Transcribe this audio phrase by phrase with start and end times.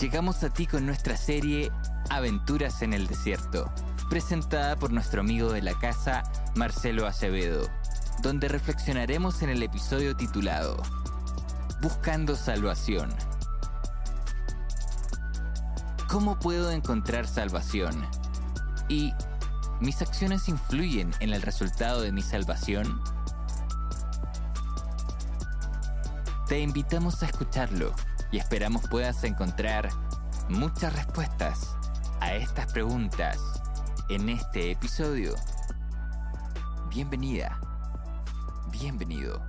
[0.00, 1.70] Llegamos a ti con nuestra serie
[2.08, 3.70] Aventuras en el Desierto,
[4.08, 6.22] presentada por nuestro amigo de la casa,
[6.54, 7.68] Marcelo Acevedo,
[8.22, 10.82] donde reflexionaremos en el episodio titulado
[11.82, 13.14] Buscando Salvación.
[16.08, 18.02] ¿Cómo puedo encontrar salvación?
[18.88, 19.12] ¿Y
[19.80, 23.02] mis acciones influyen en el resultado de mi salvación?
[26.48, 27.94] Te invitamos a escucharlo
[28.32, 29.88] y esperamos puedas encontrar
[30.48, 31.76] muchas respuestas
[32.20, 33.38] a estas preguntas
[34.08, 35.34] en este episodio.
[36.90, 37.58] Bienvenida,
[38.70, 39.42] bienvenido.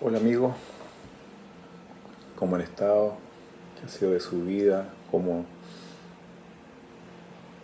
[0.00, 0.52] Hola amigo,
[2.34, 3.16] ¿cómo han estado?
[3.78, 4.92] ¿Qué ha sido de su vida?
[5.12, 5.46] ¿Cómo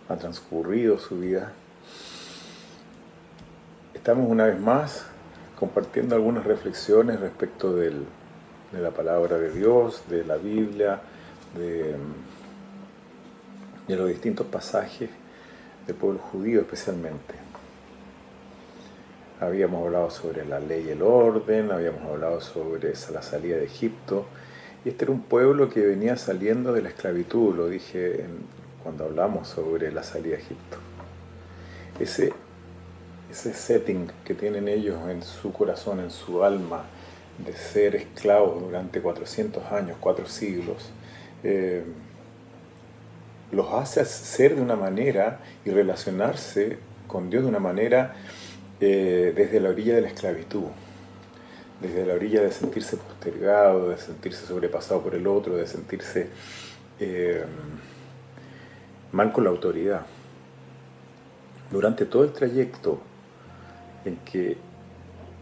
[0.09, 1.53] ha transcurrido su vida?
[3.95, 5.07] Estamos una vez más
[5.59, 7.93] compartiendo algunas reflexiones respecto de
[8.73, 11.01] la palabra de Dios, de la Biblia,
[11.57, 11.95] de,
[13.87, 15.11] de los distintos pasajes
[15.87, 17.35] del pueblo judío especialmente.
[19.41, 24.27] Habíamos hablado sobre la ley y el orden, habíamos hablado sobre la salida de Egipto.
[24.85, 28.58] Y este era un pueblo que venía saliendo de la esclavitud, lo dije en,
[28.89, 30.79] cuando hablamos sobre la salida de Egipto.
[32.01, 32.33] Ese,
[33.31, 36.85] ese setting que tienen ellos en su corazón, en su alma,
[37.37, 40.89] de ser esclavos durante 400 años, cuatro siglos,
[41.45, 41.85] eh,
[43.53, 46.79] los hace ser de una manera y relacionarse
[47.09, 48.15] con Dios de una manera
[48.81, 50.65] eh, desde la orilla de la esclavitud,
[51.83, 56.29] desde la orilla de sentirse postergado, de sentirse sobrepasado por el otro, de sentirse
[56.99, 57.45] eh,
[59.13, 60.07] mal con la autoridad.
[61.71, 62.99] Durante todo el trayecto
[64.05, 64.57] en que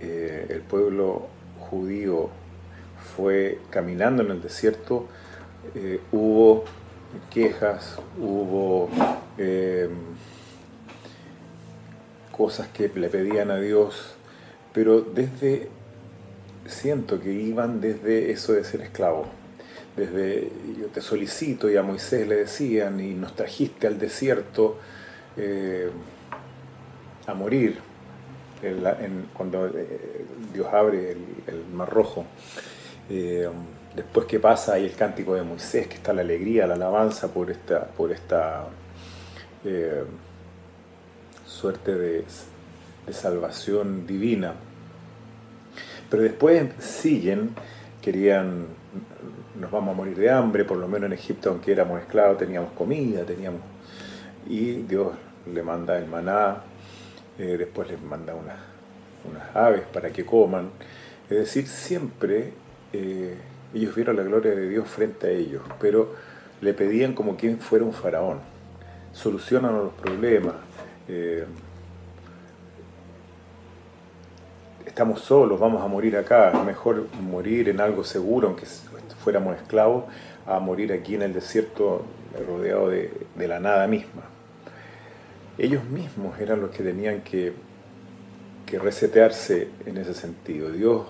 [0.00, 1.28] eh, el pueblo
[1.59, 2.31] judío
[3.16, 5.06] fue caminando en el desierto,
[5.75, 6.65] eh, hubo
[7.31, 8.88] quejas, hubo
[9.38, 9.88] eh,
[12.37, 14.15] cosas que le pedían a Dios,
[14.72, 15.69] pero desde,
[16.66, 19.27] siento que iban desde eso de ser esclavo.
[19.97, 24.79] Desde yo te solicito y a Moisés le decían y nos trajiste al desierto
[25.37, 25.91] eh,
[27.27, 27.79] a morir
[29.34, 32.25] cuando eh, Dios abre el, mar rojo.
[33.09, 33.49] Eh,
[33.95, 37.51] después que pasa ahí el cántico de Moisés, que está la alegría, la alabanza por
[37.51, 38.67] esta, por esta
[41.47, 42.25] suerte de,
[43.13, 44.55] salvación divina.
[46.11, 47.51] Pero después siguen,
[48.03, 48.67] querían,
[49.59, 52.73] nos vamos a morir de hambre, por lo menos en Egipto, aunque éramos esclavos, teníamos
[52.73, 53.61] comida, teníamos...
[54.49, 55.09] Y Dios
[55.53, 56.59] le manda el maná,
[57.39, 58.59] eh, después les manda unas,
[59.29, 60.71] unas aves para que coman.
[61.29, 62.53] Es decir, siempre
[62.93, 63.37] eh,
[63.75, 66.15] ellos vieron la gloria de Dios frente a ellos, pero
[66.61, 68.39] le pedían como quien fuera un faraón.
[69.13, 70.55] Solucionan los problemas.
[71.09, 71.45] Eh,
[74.87, 76.53] estamos solos, vamos a morir acá.
[76.65, 78.67] Mejor morir en algo seguro, aunque
[79.23, 80.05] fuéramos esclavos,
[80.47, 82.05] a morir aquí en el desierto
[82.47, 84.23] rodeado de, de la nada misma.
[85.59, 87.53] Ellos mismos eran los que tenían que,
[88.65, 90.71] que resetearse en ese sentido.
[90.71, 91.07] Dios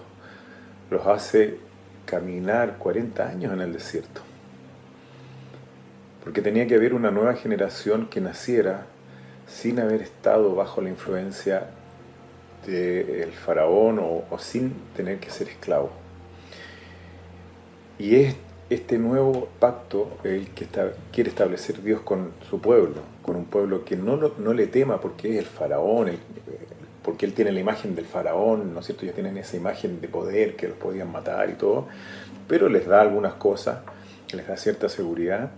[0.90, 1.58] los hace
[2.06, 4.22] caminar 40 años en el desierto.
[6.24, 8.86] Porque tenía que haber una nueva generación que naciera
[9.46, 11.68] sin haber estado bajo la influencia
[12.64, 15.90] del faraón o, sin tener que ser esclavo.
[17.98, 18.36] Y es
[18.68, 23.84] este nuevo pacto el que está, quiere establecer Dios con su pueblo, con un pueblo
[23.84, 26.10] que no, no le tema porque es el faraón,
[27.02, 29.04] porque él tiene la imagen del faraón, ¿no es cierto?
[29.04, 31.86] Ellos tienen esa imagen de poder que los podían matar y todo,
[32.48, 33.78] pero les da algunas cosas,
[34.32, 35.52] les da cierta seguridad.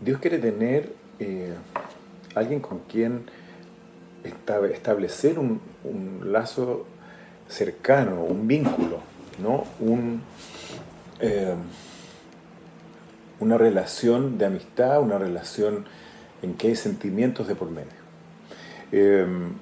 [0.00, 1.54] Dios quiere tener eh,
[2.34, 3.26] alguien con quien
[4.24, 6.86] establecer un, un, lazo
[7.48, 9.00] cercano, un vínculo,
[9.38, 9.64] ¿no?
[9.80, 10.22] Un,
[11.20, 11.54] eh,
[13.40, 15.84] una relación de amistad, una relación
[16.42, 18.06] en que hay sentimientos de por medio.
[18.92, 19.52] Em,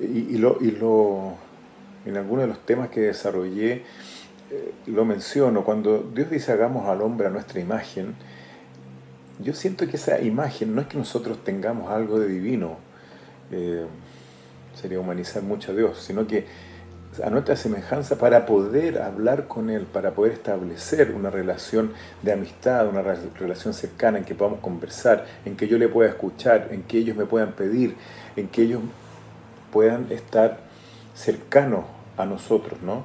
[0.00, 1.34] y, lo, y lo,
[2.04, 3.82] en algunos de los temas que desarrollé,
[4.50, 8.14] eh, lo menciono, cuando Dios dice hagamos al hombre a nuestra imagen,
[9.40, 12.76] yo siento que esa imagen no es que nosotros tengamos algo de divino,
[13.50, 13.84] eh,
[14.80, 16.46] sería humanizar mucho a Dios, sino que
[17.22, 21.92] a nuestra semejanza para poder hablar con Él, para poder establecer una relación
[22.22, 26.68] de amistad, una relación cercana en que podamos conversar, en que yo le pueda escuchar,
[26.70, 27.96] en que ellos me puedan pedir,
[28.34, 28.80] en que ellos
[29.72, 30.58] puedan estar
[31.14, 31.84] cercanos
[32.16, 33.04] a nosotros, ¿no?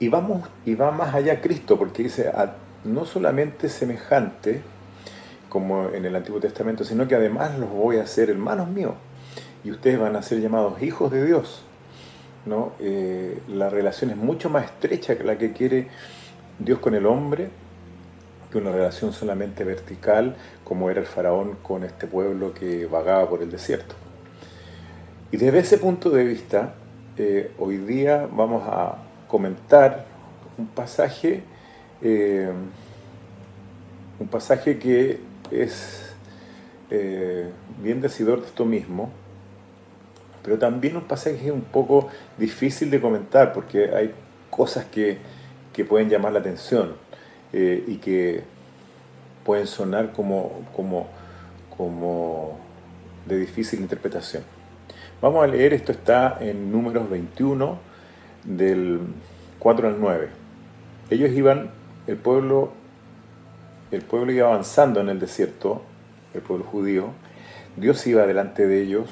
[0.00, 2.32] Y, vamos, y va más allá Cristo, porque dice,
[2.84, 4.62] no solamente semejante,
[5.52, 8.94] como en el Antiguo Testamento, sino que además los voy a hacer hermanos míos,
[9.62, 11.62] y ustedes van a ser llamados hijos de Dios.
[12.46, 12.72] ¿no?
[12.80, 15.88] Eh, la relación es mucho más estrecha que la que quiere
[16.58, 17.50] Dios con el hombre,
[18.50, 23.42] que una relación solamente vertical, como era el faraón con este pueblo que vagaba por
[23.42, 23.94] el desierto.
[25.32, 26.72] Y desde ese punto de vista,
[27.18, 28.96] eh, hoy día vamos a
[29.28, 30.06] comentar
[30.56, 31.42] un pasaje,
[32.00, 32.50] eh,
[34.18, 35.98] un pasaje que es
[37.82, 39.10] bien decidor de esto mismo,
[40.42, 42.08] pero también un pasaje un poco
[42.38, 44.12] difícil de comentar porque hay
[44.50, 45.18] cosas que,
[45.88, 46.94] pueden llamar la atención
[47.52, 48.42] eh, y que
[49.44, 51.08] pueden sonar como, como,
[51.76, 52.58] como
[53.26, 54.42] de difícil interpretación.
[55.20, 57.78] Vamos a leer, esto está en números 21
[58.44, 59.00] del
[59.58, 60.28] 4 al 9.
[61.10, 61.70] Ellos iban,
[62.06, 62.72] el pueblo,
[63.92, 65.82] el pueblo iba avanzando en el desierto,
[66.34, 67.10] el pueblo judío,
[67.76, 69.08] Dios iba delante de ellos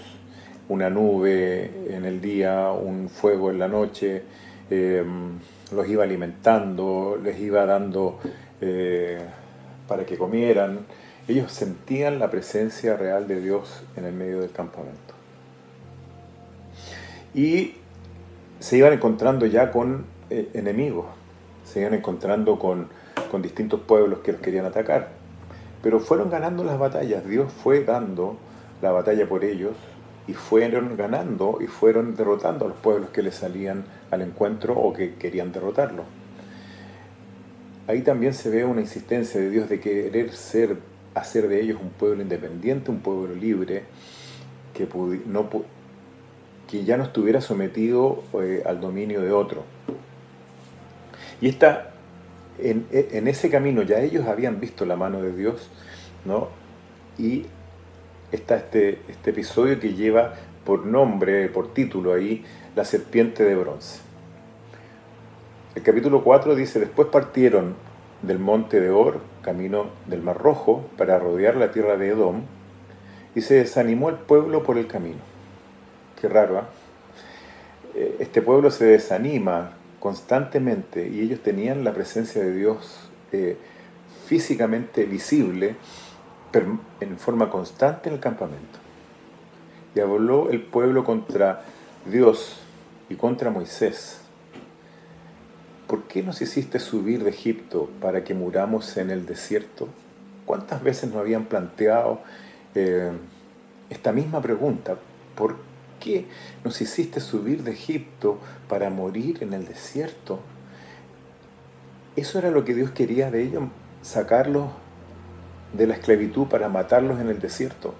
[0.71, 4.23] una nube en el día, un fuego en la noche,
[4.71, 5.05] eh,
[5.73, 8.21] los iba alimentando, les iba dando
[8.61, 9.19] eh,
[9.89, 10.87] para que comieran.
[11.27, 15.15] Ellos sentían la presencia real de Dios en el medio del campamento.
[17.35, 17.75] Y
[18.61, 21.07] se iban encontrando ya con eh, enemigos,
[21.65, 22.89] se iban encontrando con,
[23.31, 25.09] con distintos pueblos que los querían atacar.
[25.83, 28.37] Pero fueron ganando las batallas, Dios fue dando
[28.83, 29.77] la batalla por ellos,
[30.31, 34.93] y fueron ganando y fueron derrotando a los pueblos que les salían al encuentro o
[34.93, 36.05] que querían derrotarlo.
[37.89, 40.77] Ahí también se ve una insistencia de Dios de querer ser,
[41.15, 43.83] hacer de ellos un pueblo independiente, un pueblo libre,
[44.73, 44.87] que,
[46.85, 49.65] ya no estuviera sometido eh, al dominio de otro.
[51.41, 51.95] Y está
[52.63, 55.71] en, ese camino ya ellos habían visto la mano de Dios,
[56.25, 56.49] ¿no?
[57.19, 57.47] Y
[58.33, 60.35] está este, este episodio que lleva
[60.65, 62.45] por nombre, por título ahí,
[62.77, 64.01] la serpiente de bronce.
[65.75, 67.75] El capítulo 4 dice, después partieron
[68.23, 72.43] del monte de Or, camino del Mar Rojo, para rodear la tierra de Edom,
[73.35, 75.21] y se desanimó el pueblo por el camino.
[76.21, 76.69] Qué raro, ¿ah?
[77.95, 78.17] ¿eh?
[78.19, 83.57] Este pueblo se desanima constantemente y ellos tenían la presencia de Dios eh,
[84.27, 85.77] físicamente visible,
[87.01, 88.79] en forma constante en el campamento.
[89.95, 91.63] Y habló el pueblo contra
[92.07, 92.59] Dios
[93.09, 94.21] y contra Moisés.
[95.87, 99.89] ¿Por qué nos hiciste subir de Egipto para que muramos en el desierto?
[100.47, 102.21] ¿Cuántas veces nos habían planteado
[102.75, 103.13] eh,
[103.91, 104.97] esta misma pregunta?
[105.37, 105.57] ¿Por
[106.01, 106.27] qué
[106.65, 108.39] nos hiciste subir de Egipto
[108.69, 110.41] para morir en el desierto?
[112.17, 113.65] Eso era lo que Dios quería de ellos,
[114.03, 114.71] sacarlos
[115.73, 117.95] de la esclavitud para matarlos en el desierto.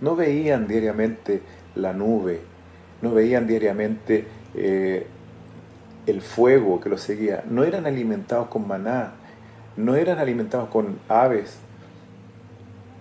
[0.00, 1.42] No veían diariamente
[1.74, 2.40] la nube,
[3.02, 5.06] no veían diariamente eh,
[6.06, 9.12] el fuego que los seguía, no eran alimentados con maná,
[9.76, 11.56] no eran alimentados con aves,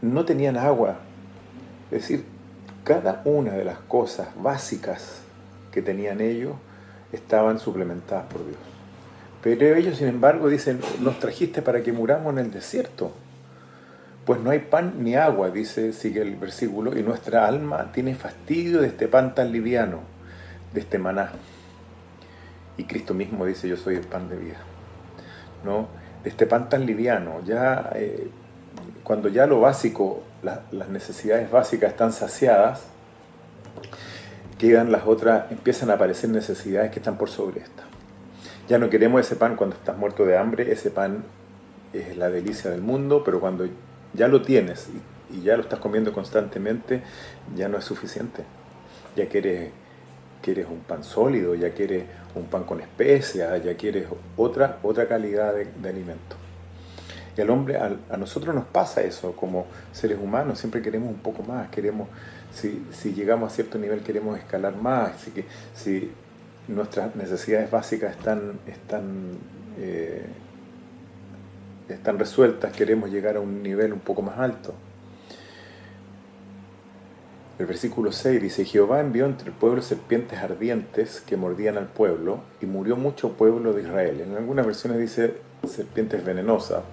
[0.02, 1.00] no tenían agua.
[1.92, 2.26] Es decir,
[2.84, 5.22] cada una de las cosas básicas
[5.72, 6.54] que tenían ellos
[7.12, 8.60] estaban suplementadas por Dios.
[9.42, 13.12] Pero ellos, sin embargo, dicen, nos trajiste para que muramos en el desierto.
[14.26, 18.80] Pues no hay pan ni agua, dice, sigue el versículo, y nuestra alma tiene fastidio
[18.80, 20.00] de este pan tan liviano,
[20.74, 21.32] de este maná.
[22.78, 24.60] Y Cristo mismo dice, yo soy el pan de vida.
[25.66, 25.88] ¿No?
[26.24, 28.30] De este pan tan liviano, ya eh,
[29.04, 32.84] cuando ya lo básico, las necesidades básicas están saciadas,
[34.58, 37.84] quedan las otras, empiezan a aparecer necesidades que están por sobre esta.
[38.70, 41.26] Ya no queremos ese pan cuando estás muerto de hambre, ese pan
[41.92, 43.68] es la delicia del mundo, pero cuando
[44.14, 44.88] ya lo tienes
[45.30, 47.02] y, ya lo estás comiendo constantemente,
[47.56, 48.44] ya no es suficiente.
[49.16, 49.72] Ya quieres,
[50.42, 52.06] quieres un pan sólido, ya quieres
[52.36, 54.08] un pan con especias, ya quieres
[54.38, 56.36] otra, otra calidad de, alimento.
[57.36, 61.44] Y al hombre, a, nosotros nos pasa eso como seres humanos, siempre queremos un poco
[61.44, 62.08] más, queremos,
[62.54, 65.14] si, llegamos a cierto nivel queremos escalar más,
[65.74, 66.12] si
[66.68, 69.38] nuestras necesidades básicas están, están,
[69.80, 70.26] eh,
[71.90, 74.74] están resueltas, queremos llegar a un nivel un poco más alto.
[77.60, 82.40] El versículo 6 dice, Jehová envió entre el pueblo serpientes ardientes que mordían al pueblo
[82.62, 84.22] y murió mucho pueblo de Israel.
[84.22, 85.36] En algunas versiones dice
[85.68, 86.84] serpientes venenosas,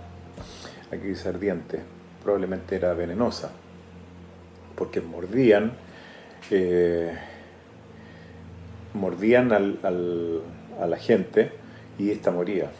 [0.90, 1.80] aquí dice ardiente,
[2.22, 3.50] probablemente era venenosa,
[4.76, 5.72] porque mordían,
[6.50, 7.16] eh,
[8.94, 11.52] mordían a la gente
[11.98, 12.70] y ésta moría.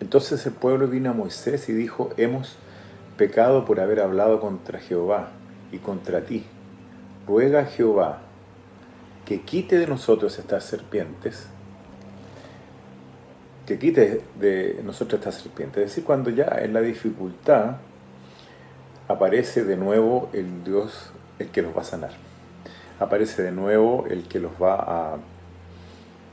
[0.00, 2.56] Entonces el pueblo vino a Moisés y dijo, hemos
[3.16, 5.30] pecado por haber hablado contra Jehová
[5.72, 6.44] y contra ti
[7.26, 8.22] ruega a Jehová
[9.24, 11.46] que quite de nosotros estas serpientes,
[13.70, 15.84] que quite de nosotros estas serpientes.
[15.84, 17.76] Es decir, cuando ya en la dificultad
[19.06, 22.10] aparece de nuevo el Dios, el que los va a sanar.
[22.98, 25.18] Aparece de nuevo el que los va a,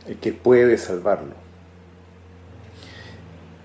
[0.07, 1.35] el que puede salvarlo.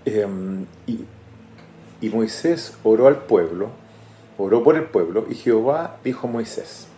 [0.05, 3.71] Em, y Moisés oró al pueblo,
[4.37, 6.89] oró por el pueblo, y Jehová dijo a Moisés,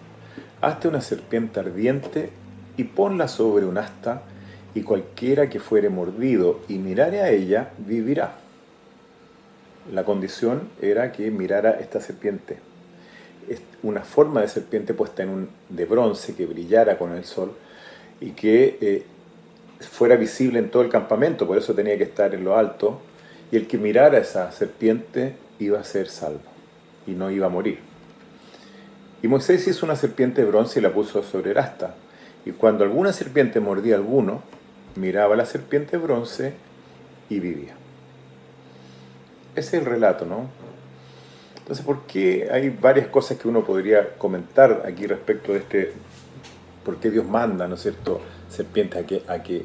[0.60, 2.30] hazte una serpiente ardiente
[2.76, 4.22] y ponla sobre un asta,
[4.74, 8.36] y cualquiera que fuere mordido y mirare a ella, vivirá.
[9.92, 12.58] La condición era que mirara esta serpiente.
[13.82, 17.52] Una forma de serpiente puesta en un de bronce que brillara con el sol
[18.20, 19.02] y que eh,
[19.80, 23.00] fuera visible en todo el campamento, por eso tenía que estar en lo alto,
[23.52, 26.40] y el que mirara esa serpiente iba a ser salvo
[27.06, 27.78] y no iba a morir.
[29.22, 31.94] Y Moisés hizo una serpiente de bronce y la puso sobre el asta.
[32.44, 34.42] Y cuando alguna serpiente mordía a alguno,
[34.96, 36.54] miraba la serpiente de bronce
[37.28, 37.74] y vivía.
[39.56, 40.48] Ese es el relato, ¿no?
[41.58, 45.92] Entonces, ¿por qué hay varias cosas que uno podría comentar aquí respecto de este,
[46.84, 48.20] por qué Dios manda, ¿no es cierto?,
[48.50, 49.64] serpientes a que, a que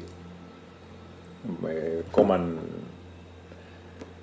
[1.68, 2.56] eh, coman,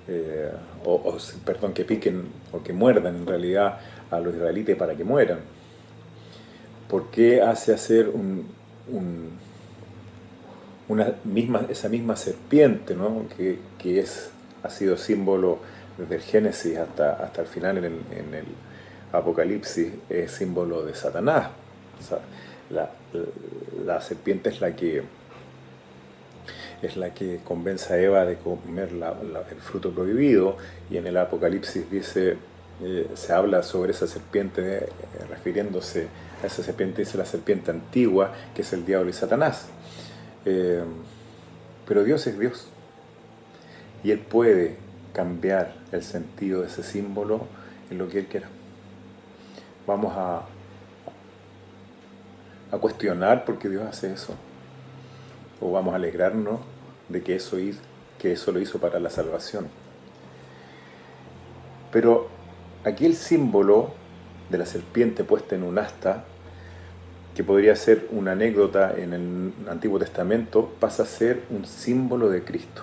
[0.08, 0.50] eh,
[0.84, 3.78] o, perdón, que piquen o que muerdan en realidad
[4.10, 5.38] a los israelitas para que mueran?
[6.88, 8.48] ¿Por qué hace hacer un,
[11.68, 13.24] esa misma serpiente ¿no?
[13.36, 14.30] que, que, es,
[14.62, 15.58] ha sido símbolo
[15.96, 18.44] desde el Génesis hasta, hasta el final en el,
[19.10, 21.48] Apocalipsis, es símbolo de Satanás?
[22.70, 22.90] la,
[23.86, 25.02] la, serpiente es la que
[26.82, 30.58] es la que convence a Eva de comer el fruto prohibido
[30.90, 32.36] y en el Apocalipsis dice
[32.80, 34.88] eh, se habla sobre esa serpiente, eh,
[35.28, 36.06] refiriéndose
[36.42, 39.66] a esa serpiente, dice la serpiente antigua, que es el diablo y Satanás.
[40.48, 40.82] Eh,
[41.86, 42.66] pero Dios es Dios.
[44.02, 44.76] Y Él puede
[45.12, 47.46] cambiar el sentido de ese símbolo
[47.90, 48.48] en lo que Él quiera.
[49.86, 50.42] Vamos a,
[52.70, 54.34] a cuestionar por qué Dios hace eso.
[55.60, 56.60] O vamos a alegrarnos
[57.08, 57.56] de que eso,
[58.18, 59.68] que eso lo hizo para la salvación.
[61.90, 62.38] Pero
[62.84, 63.90] Aquí el símbolo
[64.50, 66.24] de la serpiente puesta en un asta,
[67.38, 72.42] que podría ser una anécdota en el Antiguo Testamento, pasa a ser un símbolo de
[72.42, 72.82] Cristo.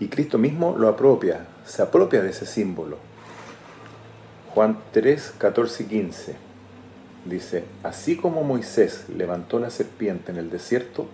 [0.00, 2.96] Y Cristo mismo lo apropia, se apropia de ese símbolo.
[4.54, 6.36] Juan 3, 14 y 15
[7.26, 11.06] dice, así como Moisés levantó la serpiente en el desierto,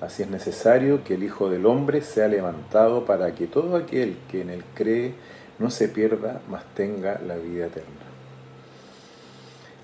[0.00, 4.42] así es necesario que el Hijo del Hombre sea levantado para que todo aquel que
[4.42, 5.14] en él cree
[5.58, 8.09] no se pierda, mas tenga la vida eterna.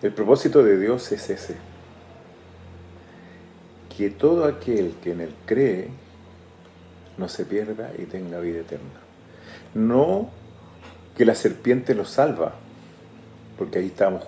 [0.03, 1.57] El propósito de Dios es ese,
[3.97, 5.89] que todo aquel que en Él cree
[7.17, 9.01] no se pierda y tenga vida eterna.
[9.75, 10.29] No
[11.17, 12.53] que la serpiente lo salva,
[13.57, 14.23] porque ahí estamos,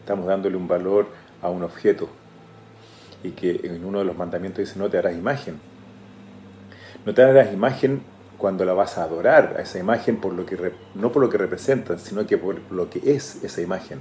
[0.00, 1.08] estamos dándole un valor
[1.42, 2.08] a un objeto
[3.22, 5.60] y que en uno de los mandamientos dice no te harás imagen.
[7.04, 8.02] No te harás imagen
[8.38, 11.36] cuando la vas a adorar a esa imagen por lo que no por lo que
[11.36, 14.00] representa, sino que por lo que es esa imagen.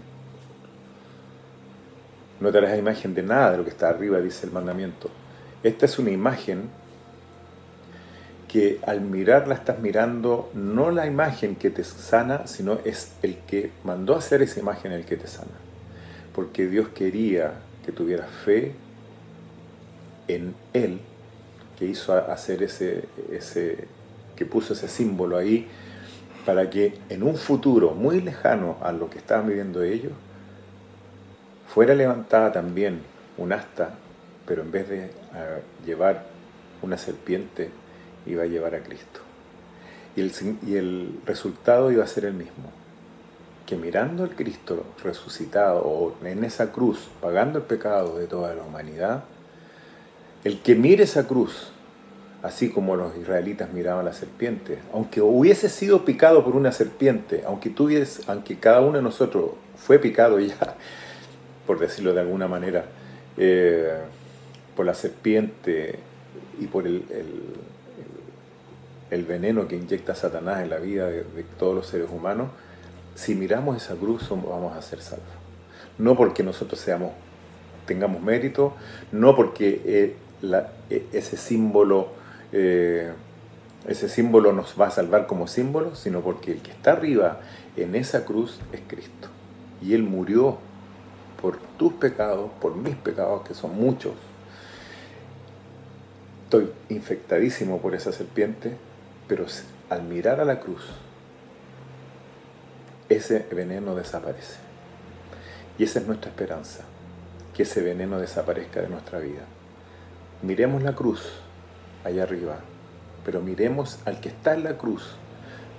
[2.41, 5.09] No te harás imagen de nada de lo que está arriba, dice el mandamiento.
[5.63, 6.69] Esta es una imagen
[8.47, 13.71] que al mirarla estás mirando no la imagen que te sana, sino es el que
[13.83, 15.51] mandó hacer esa imagen el que te sana.
[16.33, 17.53] Porque Dios quería
[17.85, 18.73] que tuvieras fe
[20.27, 20.99] en Él,
[21.77, 23.87] que hizo hacer ese, ese,
[24.35, 25.67] que puso ese símbolo ahí
[26.45, 30.11] para que en un futuro muy lejano a lo que estaban viviendo ellos,
[31.73, 33.01] fuera levantada también
[33.37, 33.91] un asta,
[34.45, 35.09] pero en vez de
[35.85, 36.25] llevar
[36.81, 37.69] una serpiente,
[38.25, 39.21] iba a llevar a Cristo.
[40.15, 40.21] Y
[40.75, 42.71] el, resultado iba a ser el mismo.
[43.65, 48.63] Que mirando al Cristo resucitado o en esa cruz, pagando el pecado de toda la
[48.63, 49.23] humanidad,
[50.43, 51.71] el que mire esa cruz,
[52.43, 57.69] así como los israelitas miraban la serpiente, aunque hubiese sido picado por una serpiente, aunque,
[57.69, 60.75] tuviese, aunque cada uno de nosotros fue picado ya,
[61.71, 62.83] por decirlo de alguna manera,
[63.37, 63.93] eh,
[64.75, 65.99] por la serpiente
[66.59, 67.05] y por el,
[69.09, 71.23] el, veneno que inyecta Satanás en la vida de,
[71.57, 72.49] todos los seres humanos,
[73.15, 75.29] si miramos esa cruz vamos a ser salvos.
[75.97, 77.13] No porque nosotros seamos,
[77.85, 78.73] tengamos mérito,
[79.13, 80.15] no porque eh,
[80.89, 82.09] e, ese símbolo
[82.51, 83.13] eh,
[83.87, 87.39] ese símbolo nos va a salvar como símbolo, sino porque el que está arriba
[87.77, 89.29] en esa cruz es Cristo.
[89.81, 90.57] Y Él murió
[91.41, 94.13] por tus pecados, por mis pecados, que son muchos.
[96.43, 98.75] Estoy infectadísimo por esa serpiente,
[99.27, 99.45] pero
[99.89, 100.83] al mirar a la cruz,
[103.09, 104.57] ese veneno desaparece.
[105.77, 106.83] Y esa es nuestra esperanza,
[107.55, 109.43] que ese veneno desaparezca de nuestra vida.
[110.41, 111.31] Miremos la cruz
[112.03, 112.57] allá arriba,
[113.25, 115.15] pero miremos al que está en la cruz,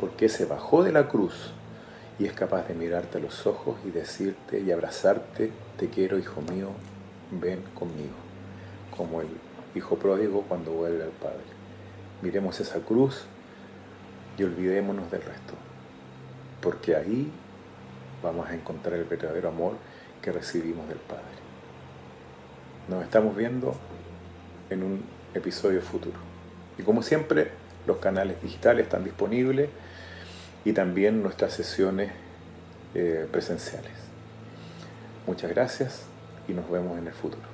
[0.00, 1.52] porque se bajó de la cruz
[2.18, 6.40] y es capaz de mirarte a los ojos y decirte y abrazarte, te quiero hijo
[6.42, 6.70] mío,
[7.30, 8.14] ven conmigo,
[8.96, 9.28] como el
[9.74, 11.40] hijo pródigo cuando vuelve al Padre.
[12.20, 13.24] Miremos esa cruz
[14.36, 15.54] y olvidémonos del resto,
[16.60, 17.30] porque ahí
[18.22, 19.74] vamos a encontrar el verdadero amor
[20.20, 21.22] que recibimos del Padre.
[22.88, 23.74] Nos estamos viendo
[24.70, 25.04] en un
[25.34, 26.16] episodio futuro.
[26.78, 27.50] Y como siempre,
[27.86, 29.68] los canales digitales están disponibles
[30.64, 32.12] y también nuestras sesiones
[32.94, 33.92] eh, presenciales.
[35.26, 36.02] Muchas gracias
[36.48, 37.51] y nos vemos en el futuro.